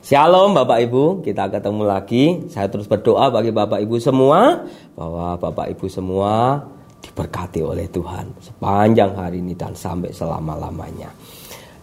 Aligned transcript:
Shalom 0.00 0.56
Bapak 0.56 0.80
Ibu, 0.88 1.20
kita 1.20 1.52
ketemu 1.52 1.84
lagi. 1.84 2.48
Saya 2.48 2.72
terus 2.72 2.88
berdoa 2.88 3.28
bagi 3.28 3.52
Bapak 3.52 3.84
Ibu 3.84 4.00
semua 4.00 4.64
bahwa 4.96 5.36
Bapak 5.36 5.76
Ibu 5.76 5.92
semua 5.92 6.56
diberkati 7.04 7.60
oleh 7.60 7.84
Tuhan 7.92 8.32
sepanjang 8.40 9.12
hari 9.12 9.44
ini 9.44 9.52
dan 9.52 9.76
sampai 9.76 10.08
selama-lamanya. 10.08 11.12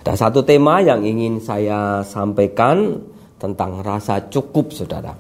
Ada 0.01 0.17
satu 0.17 0.41
tema 0.41 0.81
yang 0.81 1.05
ingin 1.05 1.37
saya 1.37 2.01
sampaikan 2.01 2.97
tentang 3.37 3.85
rasa 3.85 4.25
cukup, 4.33 4.73
saudara. 4.73 5.13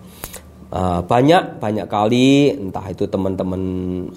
Uh, 0.73 0.97
banyak 1.05 1.61
banyak 1.61 1.85
kali 1.85 2.49
entah 2.49 2.89
itu 2.89 3.05
teman-teman 3.05 3.61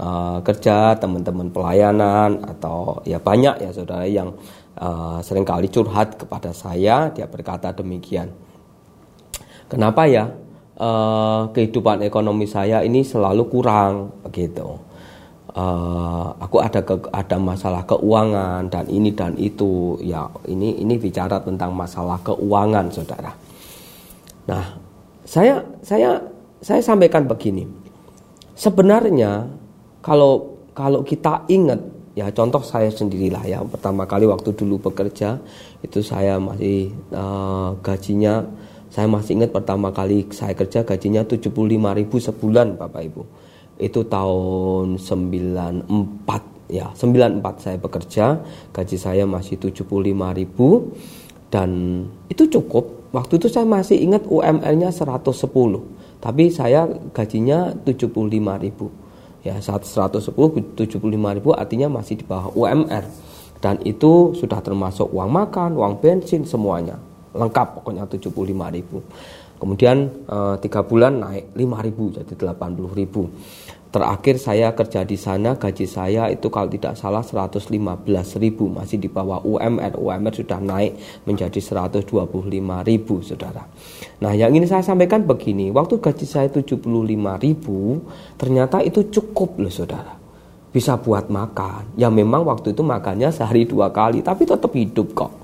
uh, 0.00 0.40
kerja, 0.40 0.96
teman-teman 0.96 1.52
pelayanan 1.52 2.40
atau 2.48 2.96
ya 3.04 3.20
banyak 3.20 3.60
ya 3.60 3.76
saudara 3.76 4.08
yang 4.08 4.32
uh, 4.80 5.20
sering 5.20 5.44
kali 5.44 5.68
curhat 5.68 6.16
kepada 6.16 6.48
saya 6.56 7.12
dia 7.12 7.28
berkata 7.28 7.76
demikian. 7.76 8.48
Kenapa 9.70 10.02
ya 10.10 10.26
uh, 10.82 11.46
kehidupan 11.54 12.02
ekonomi 12.02 12.50
saya 12.50 12.82
ini 12.82 13.06
selalu 13.06 13.46
kurang 13.46 14.10
begitu. 14.26 14.66
Uh, 15.50 16.30
aku 16.38 16.62
ada 16.62 16.82
ke, 16.82 16.94
ada 17.10 17.34
masalah 17.38 17.82
keuangan 17.82 18.70
dan 18.70 18.86
ini 18.86 19.10
dan 19.10 19.34
itu 19.34 19.98
ya 19.98 20.30
ini 20.46 20.78
ini 20.78 20.94
bicara 20.94 21.42
tentang 21.42 21.70
masalah 21.70 22.18
keuangan 22.22 22.90
saudara. 22.90 23.30
Nah 24.50 24.78
saya 25.22 25.62
saya 25.86 26.18
saya 26.58 26.82
sampaikan 26.82 27.30
begini. 27.30 27.66
Sebenarnya 28.58 29.46
kalau 30.02 30.58
kalau 30.74 31.06
kita 31.06 31.46
ingat 31.46 31.78
ya 32.14 32.30
contoh 32.34 32.62
saya 32.62 32.90
sendirilah 32.90 33.42
ya 33.46 33.62
pertama 33.62 34.06
kali 34.06 34.26
waktu 34.26 34.50
dulu 34.54 34.90
bekerja 34.90 35.38
itu 35.82 36.02
saya 36.02 36.42
masih 36.42 36.90
uh, 37.14 37.74
gajinya 37.82 38.46
saya 38.90 39.06
masih 39.06 39.38
ingat 39.38 39.54
pertama 39.54 39.94
kali 39.94 40.26
saya 40.34 40.50
kerja 40.58 40.82
gajinya 40.82 41.22
75 41.22 41.54
ribu 41.70 42.16
sebulan 42.18 42.74
Bapak 42.74 43.02
Ibu. 43.06 43.22
Itu 43.78 44.02
tahun 44.10 44.98
94 44.98 46.74
ya 46.74 46.90
94 46.90 47.62
saya 47.62 47.78
bekerja. 47.78 48.42
Gaji 48.74 48.96
saya 48.98 49.24
masih 49.30 49.62
75 49.62 49.86
ribu. 50.34 50.90
Dan 51.54 52.02
itu 52.26 52.50
cukup. 52.50 53.14
Waktu 53.14 53.38
itu 53.38 53.46
saya 53.46 53.66
masih 53.66 53.98
ingat 53.98 54.26
UMR-nya 54.26 54.90
110 54.90 55.98
tapi 56.20 56.52
saya 56.52 56.86
gajinya 57.14 57.74
75 57.86 58.10
ribu. 58.58 58.86
Ya 59.46 59.54
110 59.58 60.34
75 60.74 60.98
ribu 61.38 61.50
artinya 61.54 61.88
masih 61.88 62.18
di 62.20 62.24
bawah 62.26 62.52
UMR 62.58 63.06
dan 63.60 63.76
itu 63.86 64.32
sudah 64.34 64.60
termasuk 64.64 65.08
uang 65.12 65.30
makan 65.32 65.76
uang 65.76 66.00
bensin 66.00 66.44
semuanya 66.44 66.96
lengkap 67.34 67.80
pokoknya 67.80 68.04
75 68.06 68.76
ribu 68.76 68.98
kemudian 69.60 69.96
eh, 70.28 70.54
tiga 70.62 70.80
bulan 70.82 71.20
naik 71.20 71.52
5 71.54 71.86
ribu 71.86 72.04
jadi 72.16 72.32
80 72.34 72.98
ribu 72.98 73.22
Terakhir 73.90 74.38
saya 74.38 74.70
kerja 74.70 75.02
di 75.02 75.18
sana 75.18 75.58
gaji 75.58 75.82
saya 75.82 76.30
itu 76.30 76.46
kalau 76.46 76.70
tidak 76.70 76.94
salah 76.94 77.26
115 77.26 77.74
ribu 78.38 78.70
masih 78.70 79.02
di 79.02 79.10
bawah 79.10 79.42
UMR. 79.42 79.98
UMR 79.98 80.30
sudah 80.30 80.62
naik 80.62 80.94
menjadi 81.26 81.58
125 81.58 82.06
ribu 82.86 83.14
saudara. 83.18 83.66
Nah 84.22 84.30
yang 84.30 84.54
ini 84.54 84.70
saya 84.70 84.86
sampaikan 84.86 85.26
begini, 85.26 85.74
waktu 85.74 85.98
gaji 85.98 86.22
saya 86.22 86.46
75 86.46 86.86
ribu 87.42 88.06
ternyata 88.38 88.78
itu 88.78 89.10
cukup 89.10 89.58
loh 89.58 89.74
saudara. 89.74 90.14
Bisa 90.70 90.94
buat 90.94 91.26
makan. 91.26 91.98
Ya 91.98 92.06
memang 92.14 92.46
waktu 92.46 92.70
itu 92.70 92.86
makannya 92.86 93.34
sehari 93.34 93.66
dua 93.66 93.90
kali 93.90 94.22
tapi 94.22 94.46
tetap 94.46 94.70
hidup 94.70 95.18
kok 95.18 95.39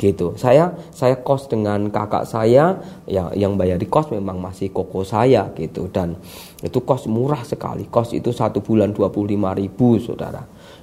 gitu. 0.00 0.34
Saya 0.40 0.72
saya 0.90 1.20
kos 1.20 1.48
dengan 1.48 1.88
kakak 1.92 2.24
saya 2.24 2.80
yang 3.04 3.28
yang 3.36 3.52
bayar 3.54 3.76
di 3.76 3.86
kos 3.86 4.08
memang 4.08 4.40
masih 4.40 4.72
koko 4.72 5.04
saya 5.04 5.52
gitu 5.56 5.88
dan 5.92 6.16
itu 6.62 6.78
kos 6.82 7.06
murah 7.06 7.42
sekali. 7.44 7.86
Kos 7.88 8.16
itu 8.16 8.32
satu 8.32 8.64
bulan 8.64 8.94
25 8.94 9.60
ribu 9.60 10.00
saudara. 10.00 10.42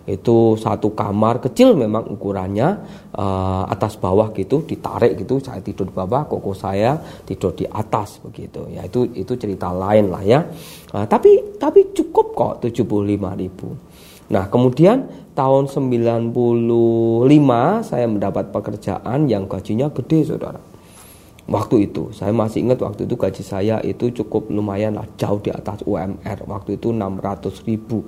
Itu 0.10 0.58
satu 0.58 0.98
kamar 0.98 1.38
kecil 1.38 1.78
memang 1.78 2.10
ukurannya 2.10 2.82
uh, 3.14 3.70
atas 3.70 3.94
bawah 4.02 4.34
gitu 4.34 4.66
ditarik 4.66 5.14
gitu. 5.22 5.38
Saya 5.38 5.62
tidur 5.62 5.86
di 5.86 5.94
bawah, 5.94 6.26
koko 6.26 6.58
saya 6.58 6.98
tidur 7.30 7.54
di 7.54 7.70
atas 7.70 8.18
begitu. 8.26 8.66
Ya 8.74 8.82
itu 8.90 9.06
itu 9.14 9.38
cerita 9.38 9.70
lain 9.70 10.10
lah 10.10 10.24
ya. 10.26 10.42
Uh, 10.90 11.06
tapi 11.06 11.58
tapi 11.62 11.94
cukup 11.94 12.34
kok 12.34 12.54
75 12.66 12.90
ribu. 13.38 13.70
Nah 14.30 14.46
kemudian 14.50 15.10
tahun 15.34 15.66
95 15.66 16.34
saya 17.82 18.06
mendapat 18.06 18.54
pekerjaan 18.54 19.26
yang 19.26 19.50
gajinya 19.50 19.90
gede 19.90 20.30
saudara. 20.30 20.62
Waktu 21.50 21.90
itu 21.90 22.14
saya 22.14 22.30
masih 22.30 22.70
ingat 22.70 22.78
waktu 22.86 23.10
itu 23.10 23.18
gaji 23.18 23.42
saya 23.42 23.82
itu 23.82 24.14
cukup 24.22 24.54
lumayan 24.54 25.02
lah 25.02 25.10
jauh 25.18 25.42
di 25.42 25.50
atas 25.50 25.82
UMR. 25.82 26.46
Waktu 26.46 26.78
itu 26.78 26.94
600 26.94 27.66
ribu. 27.66 28.06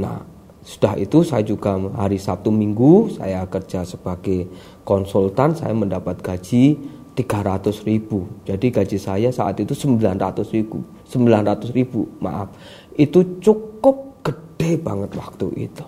Nah 0.00 0.24
sudah 0.64 0.96
itu 0.96 1.20
saya 1.20 1.44
juga 1.44 1.76
hari 2.00 2.16
Sabtu 2.16 2.48
Minggu 2.48 3.12
saya 3.12 3.44
kerja 3.44 3.84
sebagai 3.84 4.48
konsultan 4.88 5.52
saya 5.52 5.76
mendapat 5.76 6.24
gaji 6.24 6.80
300 7.12 7.84
ribu. 7.84 8.24
Jadi 8.48 8.72
gaji 8.72 8.96
saya 8.96 9.28
saat 9.28 9.60
itu 9.60 9.76
900 9.76 10.40
ribu. 10.56 10.80
900 11.12 11.76
ribu 11.76 12.08
maaf. 12.24 12.56
Itu 12.96 13.36
cukup 13.44 14.09
gede 14.60 14.76
banget 14.76 15.16
waktu 15.16 15.48
itu. 15.56 15.84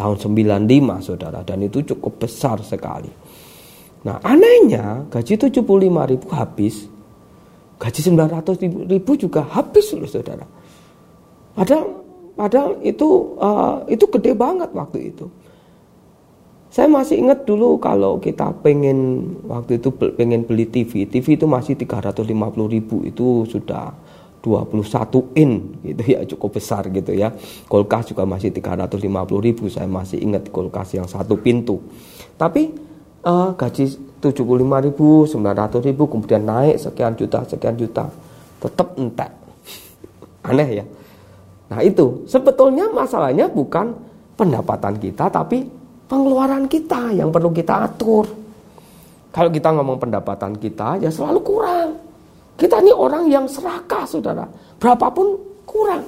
Tahun 0.00 0.16
95 0.16 1.04
saudara 1.04 1.44
dan 1.44 1.60
itu 1.60 1.84
cukup 1.84 2.24
besar 2.24 2.56
sekali. 2.64 3.12
Nah 4.08 4.16
anehnya 4.24 5.04
gaji 5.12 5.36
75 5.36 5.60
ribu 6.08 6.26
habis. 6.32 6.88
Gaji 7.76 8.00
900 8.00 8.88
ribu 8.88 9.12
juga 9.20 9.44
habis 9.44 9.92
loh 9.92 10.08
saudara. 10.08 10.48
Padahal, 11.52 11.84
padahal 12.32 12.70
itu 12.80 13.36
uh, 13.36 13.84
itu 13.92 14.08
gede 14.08 14.32
banget 14.32 14.72
waktu 14.72 15.12
itu. 15.12 15.28
Saya 16.72 16.88
masih 16.88 17.20
ingat 17.20 17.44
dulu 17.44 17.76
kalau 17.76 18.16
kita 18.16 18.54
pengen 18.64 19.30
waktu 19.44 19.76
itu 19.82 19.88
pengen 19.92 20.48
beli 20.48 20.64
TV, 20.68 21.04
TV 21.04 21.36
itu 21.36 21.44
masih 21.48 21.76
350 21.76 22.28
ribu 22.72 23.04
itu 23.04 23.44
sudah 23.48 23.92
21 24.38 25.34
in 25.34 25.82
gitu 25.82 26.02
ya 26.06 26.22
cukup 26.24 26.58
besar 26.58 26.86
gitu 26.90 27.12
ya. 27.14 27.34
Kulkas 27.66 28.14
juga 28.14 28.22
masih 28.22 28.54
350 28.54 29.02
ribu 29.42 29.66
saya 29.66 29.90
masih 29.90 30.22
ingat 30.22 30.48
kulkas 30.48 30.94
yang 30.94 31.06
satu 31.10 31.38
pintu. 31.38 31.82
Tapi 32.38 32.70
uh, 33.26 33.50
gaji 33.54 33.84
75 34.22 34.86
ribu 34.86 35.26
900 35.26 35.88
ribu 35.90 36.02
kemudian 36.06 36.42
naik 36.42 36.78
sekian 36.78 37.14
juta 37.18 37.42
sekian 37.46 37.74
juta 37.74 38.06
tetap 38.62 38.94
entek. 38.98 39.30
Aneh 40.48 40.82
ya. 40.82 40.84
Nah 41.68 41.80
itu 41.84 42.24
sebetulnya 42.24 42.88
masalahnya 42.90 43.50
bukan 43.50 43.92
pendapatan 44.38 44.96
kita 44.96 45.28
tapi 45.28 45.66
pengeluaran 46.08 46.64
kita 46.70 47.12
yang 47.12 47.28
perlu 47.28 47.52
kita 47.52 47.84
atur. 47.90 48.26
Kalau 49.28 49.50
kita 49.52 49.70
ngomong 49.76 50.00
pendapatan 50.00 50.56
kita 50.56 50.98
ya 50.98 51.12
selalu 51.12 51.40
kurang 51.44 51.77
kita 52.58 52.82
ini 52.82 52.90
orang 52.90 53.30
yang 53.30 53.46
serakah, 53.46 54.02
saudara. 54.02 54.44
Berapapun 54.82 55.38
kurang. 55.62 56.04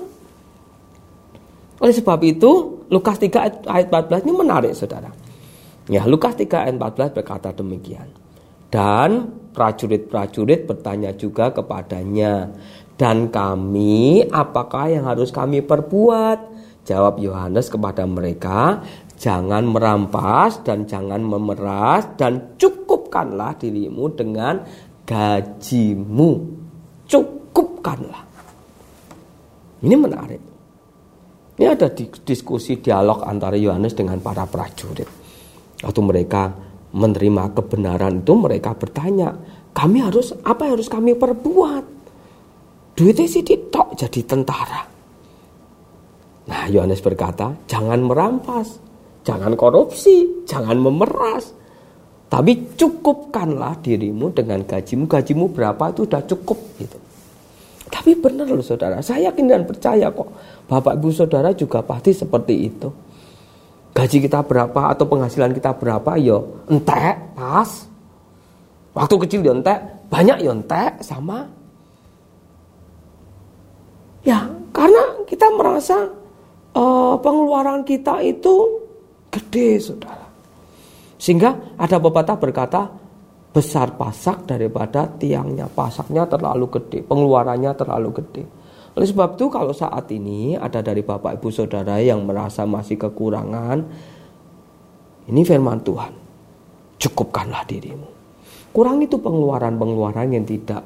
Oleh 1.78 1.94
sebab 1.94 2.19
itu, 2.27 2.83
Lukas 2.91 3.16
3 3.22 3.71
ayat 3.71 3.87
14 3.88 4.27
ini 4.27 4.34
menarik, 4.34 4.75
saudara. 4.75 5.15
Ya, 5.87 6.05
Lukas 6.11 6.34
3 6.34 6.66
ayat 6.66 6.75
14 6.75 7.16
berkata 7.16 7.55
demikian. 7.55 8.11
Dan 8.66 9.31
prajurit-prajurit 9.55 10.66
bertanya 10.66 11.15
juga 11.15 11.50
kepadanya, 11.50 12.50
dan 13.00 13.32
kami, 13.32 14.28
apakah 14.28 14.93
yang 14.93 15.09
harus 15.09 15.32
kami 15.32 15.65
perbuat? 15.65 16.53
Jawab 16.84 17.17
Yohanes 17.17 17.72
kepada 17.72 18.05
mereka, 18.05 18.84
jangan 19.17 19.65
merampas 19.65 20.61
dan 20.61 20.84
jangan 20.84 21.25
memeras 21.25 22.12
dan 22.20 22.61
cukupkanlah 22.61 23.56
dirimu 23.56 24.12
dengan 24.12 24.61
gajimu 25.10 26.30
cukupkanlah. 27.10 28.22
Ini 29.82 29.96
menarik. 29.98 30.42
Ini 31.58 31.66
ada 31.66 31.90
diskusi 32.22 32.78
dialog 32.78 33.26
antara 33.26 33.58
Yohanes 33.58 33.98
dengan 33.98 34.22
para 34.22 34.46
prajurit. 34.46 35.10
Waktu 35.82 36.00
mereka 36.00 36.54
menerima 36.94 37.52
kebenaran 37.52 38.22
itu 38.22 38.32
mereka 38.38 38.78
bertanya, 38.78 39.34
kami 39.74 39.98
harus 39.98 40.30
apa 40.46 40.70
harus 40.70 40.86
kami 40.86 41.18
perbuat? 41.18 41.84
Duitnya 42.94 43.26
sih 43.26 43.42
ditok 43.42 43.98
jadi 43.98 44.20
tentara. 44.24 44.82
Nah 46.48 46.64
Yohanes 46.70 47.00
berkata, 47.02 47.52
jangan 47.66 48.04
merampas, 48.04 48.80
jangan 49.24 49.56
korupsi, 49.56 50.44
jangan 50.48 50.76
memeras, 50.80 51.52
tapi 52.31 52.79
cukupkanlah 52.79 53.82
dirimu 53.82 54.31
dengan 54.31 54.62
gajimu. 54.62 55.11
Gajimu 55.11 55.50
berapa 55.50 55.91
itu 55.91 56.06
sudah 56.06 56.23
cukup 56.31 56.59
gitu. 56.79 56.99
Tapi 57.91 58.15
benar 58.15 58.47
loh 58.47 58.62
saudara, 58.62 59.03
saya 59.03 59.35
yakin 59.35 59.50
dan 59.50 59.67
percaya 59.67 60.15
kok. 60.15 60.31
Bapak 60.71 60.94
ibu 61.03 61.11
saudara 61.11 61.50
juga 61.50 61.82
pasti 61.82 62.15
seperti 62.15 62.55
itu. 62.71 62.87
Gaji 63.91 64.23
kita 64.23 64.47
berapa 64.47 64.94
atau 64.94 65.11
penghasilan 65.11 65.50
kita 65.50 65.75
berapa 65.75 66.15
ya 66.15 66.38
entek 66.71 67.35
pas. 67.35 67.91
Waktu 68.94 69.15
kecil 69.27 69.43
ya 69.43 69.50
entek, 69.50 70.06
banyak 70.06 70.38
yontek 70.47 71.03
sama 71.03 71.50
ya 74.27 74.44
karena 74.75 75.25
kita 75.25 75.47
merasa 75.55 76.11
uh, 76.77 77.15
pengeluaran 77.19 77.87
kita 77.87 78.21
itu 78.21 78.85
gede 79.32 79.81
saudara 79.81 80.19
sehingga 81.20 81.76
ada 81.76 82.00
pepatah 82.00 82.40
berkata 82.40 82.88
besar 83.52 83.93
pasak 84.00 84.49
daripada 84.49 85.05
tiangnya. 85.05 85.69
Pasaknya 85.69 86.25
terlalu 86.25 86.72
gede 86.81 87.05
pengeluarannya 87.05 87.76
terlalu 87.76 88.11
gede. 88.25 88.44
Oleh 88.96 89.06
sebab 89.06 89.37
itu 89.37 89.46
kalau 89.52 89.76
saat 89.76 90.08
ini 90.11 90.56
ada 90.56 90.81
dari 90.81 91.05
bapak 91.05 91.38
ibu 91.38 91.52
saudara 91.52 92.00
yang 92.00 92.25
merasa 92.25 92.64
masih 92.64 92.96
kekurangan 92.99 93.78
ini 95.31 95.40
firman 95.46 95.78
Tuhan 95.84 96.12
cukupkanlah 96.96 97.69
dirimu. 97.69 98.08
Kurang 98.72 99.05
itu 99.05 99.20
pengeluaran-pengeluaran 99.20 100.32
yang 100.32 100.46
tidak 100.49 100.82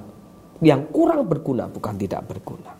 yang 0.61 0.91
kurang 0.91 1.31
berguna 1.31 1.71
bukan 1.71 1.95
tidak 1.95 2.27
berguna. 2.27 2.75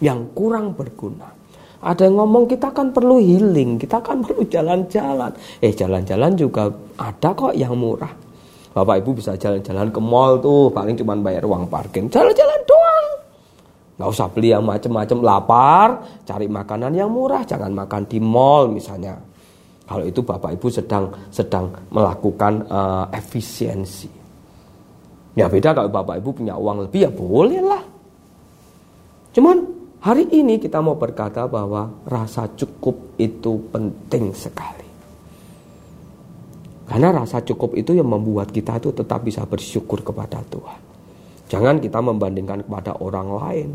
Yang 0.00 0.20
kurang 0.34 0.74
berguna 0.74 1.39
ada 1.80 2.02
yang 2.04 2.20
ngomong 2.20 2.44
kita 2.44 2.68
kan 2.72 2.92
perlu 2.92 3.16
healing 3.16 3.80
kita 3.80 4.00
kan 4.04 4.20
perlu 4.24 4.44
jalan-jalan 4.46 5.32
eh 5.64 5.72
jalan-jalan 5.72 6.32
juga 6.36 6.68
ada 7.00 7.32
kok 7.32 7.56
yang 7.56 7.76
murah 7.76 8.30
Bapak 8.70 9.02
Ibu 9.02 9.18
bisa 9.18 9.34
jalan-jalan 9.34 9.90
ke 9.90 9.98
mall 9.98 10.38
tuh, 10.38 10.70
paling 10.70 10.94
cuma 10.94 11.18
bayar 11.18 11.42
uang 11.42 11.66
parkir. 11.66 12.06
Jalan-jalan 12.06 12.60
doang. 12.62 13.06
Gak 13.98 14.08
usah 14.08 14.30
beli 14.30 14.54
yang 14.54 14.62
macem-macem 14.62 15.18
lapar, 15.20 16.06
cari 16.22 16.46
makanan 16.46 16.94
yang 16.94 17.10
murah, 17.10 17.42
jangan 17.42 17.74
makan 17.74 18.06
di 18.06 18.22
mall 18.22 18.70
misalnya. 18.70 19.18
Kalau 19.90 20.06
itu 20.06 20.22
Bapak 20.22 20.54
Ibu 20.54 20.70
sedang 20.70 21.10
sedang 21.34 21.66
melakukan 21.90 22.62
uh, 22.70 23.10
efisiensi. 23.10 24.06
Ya 25.34 25.50
beda 25.50 25.74
kalau 25.74 25.90
Bapak 25.90 26.22
Ibu 26.22 26.30
punya 26.30 26.54
uang 26.54 26.86
lebih 26.86 27.00
ya 27.04 27.10
boleh 27.10 27.58
lah. 27.58 27.82
Cuman 29.34 29.66
hari 30.00 30.24
ini 30.32 30.56
kita 30.56 30.80
mau 30.80 30.96
berkata 30.96 31.44
bahwa 31.44 32.04
rasa 32.08 32.48
cukup 32.56 33.16
itu 33.20 33.60
penting 33.72 34.32
sekali. 34.32 34.88
Karena 36.90 37.22
rasa 37.22 37.38
cukup 37.46 37.78
itu 37.78 37.94
yang 37.94 38.10
membuat 38.10 38.50
kita 38.50 38.82
itu 38.82 38.90
tetap 38.90 39.22
bisa 39.22 39.46
bersyukur 39.46 40.02
kepada 40.02 40.42
Tuhan. 40.50 40.80
Jangan 41.46 41.78
kita 41.78 42.02
membandingkan 42.02 42.66
kepada 42.66 42.98
orang 42.98 43.28
lain. 43.30 43.70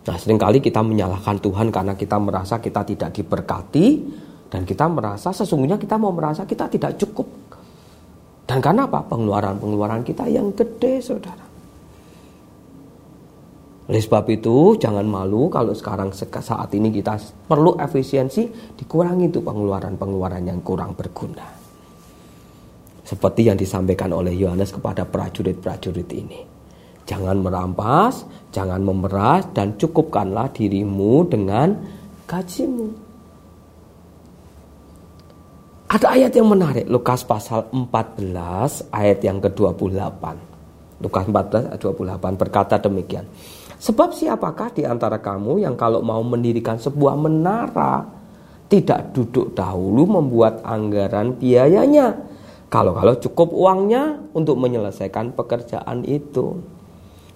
Nah, 0.00 0.16
sering 0.20 0.36
kali 0.36 0.60
kita 0.60 0.80
menyalahkan 0.84 1.40
Tuhan 1.40 1.72
karena 1.72 1.96
kita 1.96 2.16
merasa 2.20 2.60
kita 2.60 2.84
tidak 2.84 3.10
diberkati 3.16 3.86
dan 4.52 4.68
kita 4.68 4.88
merasa 4.88 5.32
sesungguhnya 5.32 5.80
kita 5.80 5.96
mau 5.96 6.12
merasa 6.12 6.44
kita 6.44 6.68
tidak 6.68 7.00
cukup. 7.00 7.28
Dan 8.48 8.58
karena 8.58 8.88
apa? 8.88 9.04
Pengeluaran-pengeluaran 9.06 10.02
kita 10.02 10.26
yang 10.26 10.50
gede, 10.52 10.98
Saudara. 11.04 11.49
Oleh 13.90 13.98
sebab 13.98 14.22
itu, 14.30 14.78
jangan 14.78 15.02
malu 15.02 15.50
kalau 15.50 15.74
sekarang 15.74 16.14
saat 16.14 16.70
ini 16.78 16.94
kita 16.94 17.18
perlu 17.50 17.74
efisiensi, 17.74 18.46
dikurangi 18.78 19.26
itu 19.26 19.42
pengeluaran-pengeluaran 19.42 20.46
yang 20.46 20.62
kurang 20.62 20.94
berguna. 20.94 21.42
Seperti 23.02 23.50
yang 23.50 23.58
disampaikan 23.58 24.14
oleh 24.14 24.30
Yohanes 24.30 24.70
kepada 24.70 25.02
prajurit-prajurit 25.02 26.06
ini. 26.14 26.38
Jangan 27.02 27.42
merampas, 27.42 28.22
jangan 28.54 28.78
memeras, 28.78 29.50
dan 29.50 29.74
cukupkanlah 29.74 30.54
dirimu 30.54 31.26
dengan 31.26 31.74
gajimu. 32.30 32.86
Ada 35.90 36.14
ayat 36.14 36.32
yang 36.38 36.46
menarik, 36.46 36.86
Lukas 36.86 37.26
pasal 37.26 37.66
14 37.74 38.94
ayat 38.94 39.18
yang 39.26 39.42
ke-28. 39.42 40.22
Lukas 41.02 41.24
14 41.26 41.74
ayat 41.74 41.80
28 41.82 42.38
berkata 42.38 42.78
demikian. 42.78 43.26
Sebab 43.80 44.12
siapakah 44.12 44.76
di 44.76 44.84
antara 44.84 45.16
kamu 45.16 45.64
yang 45.64 45.72
kalau 45.72 46.04
mau 46.04 46.20
mendirikan 46.20 46.76
sebuah 46.76 47.16
menara 47.16 48.04
tidak 48.68 49.16
duduk 49.16 49.56
dahulu 49.56 50.20
membuat 50.20 50.60
anggaran 50.62 51.34
biayanya. 51.40 52.28
Kalau-kalau 52.70 53.18
cukup 53.18 53.50
uangnya 53.50 54.20
untuk 54.36 54.60
menyelesaikan 54.60 55.34
pekerjaan 55.34 56.06
itu. 56.06 56.60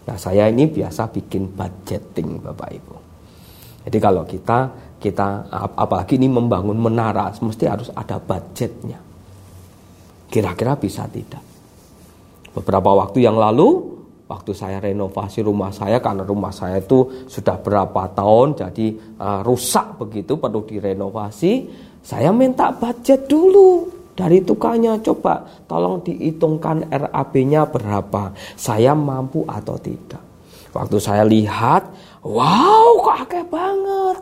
Nah, 0.05 0.15
saya 0.21 0.47
ini 0.53 0.69
biasa 0.69 1.11
bikin 1.11 1.51
budgeting 1.57 2.39
Bapak 2.45 2.71
Ibu. 2.71 2.97
Jadi 3.89 3.99
kalau 3.99 4.23
kita 4.29 4.59
kita 5.01 5.49
apalagi 5.75 6.17
ini 6.17 6.29
membangun 6.29 6.77
menara 6.77 7.33
mesti 7.41 7.65
harus 7.67 7.89
ada 7.93 8.21
budgetnya. 8.21 9.01
Kira-kira 10.29 10.77
bisa 10.77 11.09
tidak? 11.09 11.43
Beberapa 12.55 12.95
waktu 12.95 13.27
yang 13.27 13.35
lalu 13.35 13.94
waktu 14.25 14.53
saya 14.57 14.81
renovasi 14.81 15.45
rumah 15.45 15.69
saya 15.69 16.01
karena 16.01 16.25
rumah 16.25 16.53
saya 16.53 16.81
itu 16.81 17.29
sudah 17.29 17.61
berapa 17.61 18.09
tahun 18.17 18.57
jadi 18.57 18.87
uh, 19.21 19.41
rusak 19.45 20.01
begitu 20.01 20.41
perlu 20.41 20.65
direnovasi 20.65 21.53
saya 22.05 22.29
minta 22.37 22.69
budget 22.69 23.25
dulu 23.25 23.89
dari 24.13 24.45
tukangnya. 24.45 25.01
Coba 25.03 25.43
tolong 25.67 26.05
dihitungkan 26.05 26.87
RAB-nya 26.89 27.65
berapa 27.65 28.37
saya 28.55 28.93
mampu 28.93 29.43
atau 29.49 29.81
tidak. 29.81 30.23
Waktu 30.77 30.97
saya 30.99 31.23
lihat 31.23 31.89
wow 32.27 32.99
kok 33.01 33.19
akeh 33.25 33.45
banget. 33.49 34.19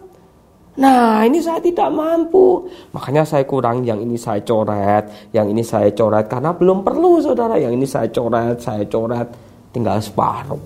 Nah 0.72 1.20
ini 1.28 1.42
saya 1.42 1.60
tidak 1.60 1.92
mampu. 1.92 2.64
Makanya 2.96 3.28
saya 3.28 3.44
kurang 3.44 3.84
yang 3.84 4.00
ini 4.00 4.16
saya 4.16 4.40
coret 4.40 5.28
Yang 5.28 5.46
ini 5.52 5.60
saya 5.60 5.92
coret 5.92 6.32
Karena 6.32 6.56
belum 6.56 6.80
perlu 6.80 7.20
saudara. 7.20 7.60
Yang 7.60 7.76
ini 7.76 7.84
saya 7.84 8.08
coret 8.08 8.56
Saya 8.56 8.80
coret 8.88 9.28
tinggal 9.72 9.98
separuh. 9.98 10.60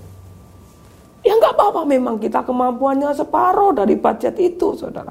Ya 1.26 1.34
nggak 1.34 1.58
apa-apa 1.58 1.82
memang 1.82 2.22
kita 2.22 2.46
kemampuannya 2.46 3.10
separuh 3.10 3.74
dari 3.74 3.98
budget 3.98 4.38
itu 4.38 4.78
saudara. 4.78 5.10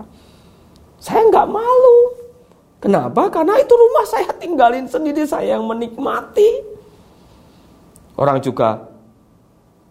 Saya 0.99 1.27
nggak 1.27 1.47
malu. 1.51 1.97
Kenapa? 2.79 3.27
Karena 3.33 3.57
itu 3.59 3.73
rumah 3.73 4.05
saya 4.05 4.29
tinggalin 4.37 4.85
sendiri, 4.85 5.25
saya 5.25 5.57
yang 5.57 5.65
menikmati. 5.65 6.61
Orang 8.15 8.39
juga 8.39 8.79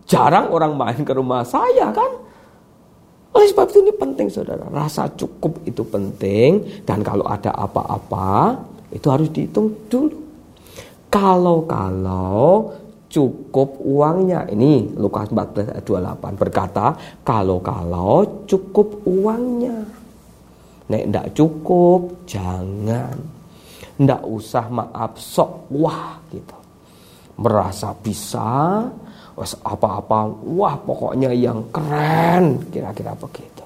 jarang 0.09 0.49
orang 0.49 0.73
main 0.77 1.01
ke 1.03 1.13
rumah 1.13 1.45
saya 1.45 1.93
kan. 1.93 2.25
Oleh 3.35 3.51
sebab 3.51 3.67
itu 3.67 3.83
ini 3.83 3.93
penting 3.93 4.31
saudara, 4.31 4.63
rasa 4.71 5.11
cukup 5.11 5.59
itu 5.67 5.83
penting 5.83 6.63
dan 6.87 7.03
kalau 7.03 7.27
ada 7.27 7.51
apa-apa 7.51 8.63
itu 8.95 9.11
harus 9.11 9.27
dihitung 9.29 9.75
dulu. 9.91 10.23
Kalau-kalau 11.11 12.71
cukup 13.15 13.79
uangnya. 13.79 14.51
Ini 14.51 14.99
Lukas 14.99 15.31
14 15.31 15.71
ayat 15.71 15.87
28 15.87 16.35
berkata, 16.43 16.87
kalau-kalau 17.23 18.43
cukup 18.51 19.07
uangnya. 19.07 19.87
Nek 20.91 21.05
ndak 21.15 21.27
cukup, 21.39 22.27
jangan. 22.27 23.15
Ndak 24.03 24.23
usah 24.27 24.67
maaf 24.67 25.15
sok 25.15 25.71
wah 25.71 26.19
gitu. 26.35 26.59
Merasa 27.39 27.95
bisa, 27.95 28.83
wes 29.39 29.55
apa-apa, 29.63 30.35
wah 30.51 30.75
pokoknya 30.83 31.31
yang 31.31 31.71
keren, 31.71 32.67
kira-kira 32.75 33.15
begitu. 33.15 33.63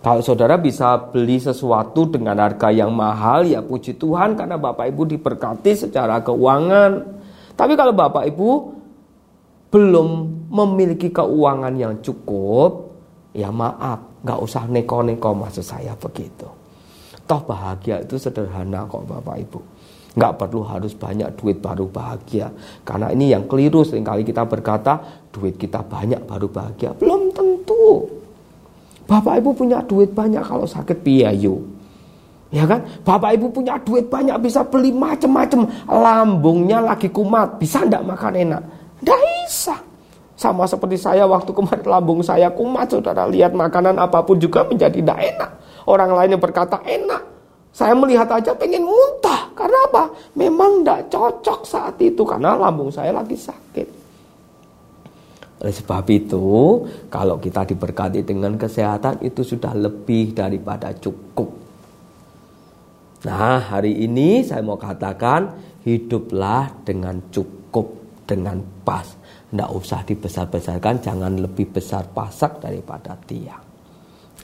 Kalau 0.00 0.24
saudara 0.24 0.56
bisa 0.56 0.96
beli 0.96 1.36
sesuatu 1.36 2.08
dengan 2.08 2.40
harga 2.40 2.72
yang 2.72 2.88
mahal, 2.88 3.44
ya 3.44 3.60
puji 3.60 4.00
Tuhan 4.00 4.32
karena 4.32 4.56
Bapak 4.56 4.88
Ibu 4.88 5.04
diberkati 5.04 5.76
secara 5.76 6.24
keuangan. 6.24 7.19
Tapi 7.60 7.76
kalau 7.76 7.92
Bapak 7.92 8.24
Ibu 8.24 8.50
belum 9.68 10.08
memiliki 10.48 11.12
keuangan 11.12 11.76
yang 11.76 12.00
cukup, 12.00 12.88
ya 13.36 13.52
maaf, 13.52 14.24
nggak 14.24 14.40
usah 14.40 14.64
neko-neko 14.64 15.36
maksud 15.36 15.60
saya 15.60 15.92
begitu. 15.92 16.48
Toh 17.28 17.40
bahagia 17.44 18.00
itu 18.00 18.16
sederhana 18.16 18.88
kok 18.88 19.04
Bapak 19.04 19.36
Ibu. 19.44 19.60
Nggak 20.16 20.40
perlu 20.40 20.64
harus 20.64 20.96
banyak 20.96 21.36
duit 21.36 21.60
baru 21.60 21.84
bahagia. 21.84 22.48
Karena 22.80 23.12
ini 23.12 23.28
yang 23.28 23.44
keliru 23.44 23.84
sering 23.84 24.08
kali 24.08 24.24
kita 24.24 24.48
berkata 24.48 24.96
duit 25.28 25.60
kita 25.60 25.84
banyak 25.84 26.24
baru 26.24 26.48
bahagia. 26.48 26.96
Belum 26.96 27.28
tentu. 27.28 28.08
Bapak 29.04 29.36
Ibu 29.36 29.52
punya 29.52 29.84
duit 29.84 30.16
banyak 30.16 30.42
kalau 30.48 30.64
sakit 30.64 31.04
piayu. 31.04 31.60
Ya 32.50 32.66
kan? 32.66 32.82
Bapak 33.06 33.38
ibu 33.38 33.46
punya 33.46 33.78
duit 33.78 34.10
banyak 34.10 34.34
bisa 34.42 34.66
beli 34.66 34.90
macam-macam. 34.90 35.70
Lambungnya 35.86 36.82
lagi 36.82 37.06
kumat. 37.06 37.62
Bisa 37.62 37.86
enggak 37.86 38.02
makan 38.02 38.34
enak? 38.34 38.62
Enggak 39.06 39.20
bisa. 39.22 39.76
Sama 40.34 40.66
seperti 40.66 40.98
saya 40.98 41.30
waktu 41.30 41.54
kemarin 41.54 41.86
lambung 41.86 42.20
saya 42.26 42.50
kumat. 42.50 42.90
Saudara 42.90 43.30
lihat 43.30 43.54
makanan 43.54 43.94
apa 44.02 44.26
pun 44.26 44.42
juga 44.42 44.66
menjadi 44.66 44.98
tidak 44.98 45.18
enak. 45.22 45.50
Orang 45.86 46.10
lain 46.10 46.34
yang 46.34 46.42
berkata 46.42 46.82
enak. 46.82 47.22
Saya 47.70 47.94
melihat 47.94 48.26
aja 48.26 48.50
pengen 48.58 48.82
muntah. 48.82 49.46
Karena 49.54 49.78
apa? 49.86 50.10
Memang 50.34 50.82
tidak 50.82 51.06
cocok 51.06 51.60
saat 51.62 51.94
itu. 52.02 52.26
Karena 52.26 52.58
lambung 52.58 52.90
saya 52.90 53.14
lagi 53.14 53.38
sakit. 53.38 53.88
Oleh 55.60 55.74
sebab 55.76 56.08
itu, 56.08 56.48
kalau 57.12 57.36
kita 57.36 57.68
diberkati 57.68 58.24
dengan 58.24 58.56
kesehatan 58.56 59.20
itu 59.20 59.44
sudah 59.44 59.76
lebih 59.76 60.32
daripada 60.32 60.88
cukup. 60.96 61.59
Nah, 63.20 63.60
hari 63.60 64.00
ini 64.00 64.40
saya 64.40 64.64
mau 64.64 64.80
katakan 64.80 65.52
hiduplah 65.84 66.84
dengan 66.84 67.20
cukup 67.28 68.00
dengan 68.24 68.60
pas. 68.80 69.04
Tidak 69.50 69.70
usah 69.74 70.06
dibesar-besarkan, 70.06 71.02
jangan 71.02 71.34
lebih 71.36 71.74
besar 71.74 72.06
pasak 72.14 72.62
daripada 72.62 73.18
tiang. 73.26 73.60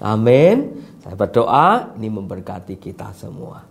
Amin. 0.02 0.83
Saya 1.00 1.16
berdoa 1.16 1.95
ini 1.97 2.11
memberkati 2.11 2.76
kita 2.76 3.14
semua. 3.16 3.62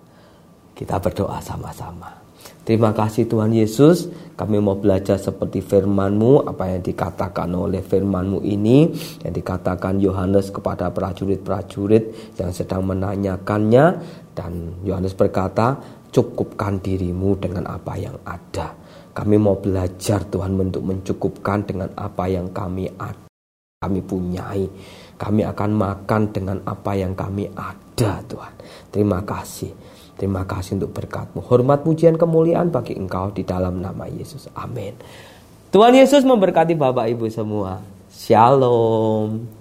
Kita 0.73 0.97
berdoa 0.97 1.37
sama-sama. 1.43 2.25
Terima 2.65 2.89
kasih 2.97 3.29
Tuhan 3.29 3.53
Yesus, 3.53 4.09
kami 4.33 4.57
mau 4.57 4.73
belajar 4.73 5.21
seperti 5.21 5.61
firman-Mu, 5.61 6.49
apa 6.49 6.73
yang 6.73 6.81
dikatakan 6.81 7.53
oleh 7.53 7.85
firman-Mu 7.85 8.41
ini, 8.41 8.89
yang 9.21 9.33
dikatakan 9.33 10.01
Yohanes 10.01 10.49
kepada 10.49 10.89
prajurit-prajurit 10.89 12.33
yang 12.41 12.49
sedang 12.49 12.89
menanyakannya, 12.89 13.85
dan 14.35 14.83
Yohanes 14.83 15.15
berkata, 15.15 15.79
cukupkan 16.11 16.83
dirimu 16.83 17.39
dengan 17.39 17.65
apa 17.71 17.95
yang 17.95 18.19
ada. 18.27 18.75
Kami 19.15 19.39
mau 19.39 19.55
belajar 19.55 20.27
Tuhan 20.27 20.59
untuk 20.59 20.83
mencukupkan 20.83 21.63
dengan 21.63 21.87
apa 21.95 22.27
yang 22.27 22.51
kami 22.51 22.91
ada, 22.99 23.31
kami 23.79 24.03
punyai. 24.03 24.67
Kami 25.15 25.47
akan 25.47 25.71
makan 25.71 26.21
dengan 26.35 26.59
apa 26.67 26.91
yang 26.99 27.15
kami 27.15 27.47
ada 27.55 28.19
Tuhan. 28.27 28.53
Terima 28.91 29.23
kasih. 29.23 29.71
Terima 30.19 30.43
kasih 30.43 30.79
untuk 30.79 30.91
berkatmu. 30.91 31.39
Hormat 31.39 31.87
pujian 31.87 32.19
kemuliaan 32.19 32.67
bagi 32.67 32.99
engkau 32.99 33.31
di 33.31 33.47
dalam 33.47 33.79
nama 33.79 34.07
Yesus. 34.11 34.51
Amin. 34.59 34.95
Tuhan 35.71 35.95
Yesus 35.95 36.27
memberkati 36.27 36.75
Bapak 36.75 37.07
Ibu 37.15 37.31
semua. 37.31 37.79
Shalom. 38.11 39.54